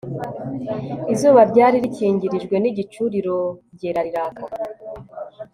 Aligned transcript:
izuba 1.13 1.41
ryari 1.51 1.77
rikingirijwe 1.85 2.55
n'igicu 2.59 3.01
rirongera 3.13 3.99
riraka 4.07 4.43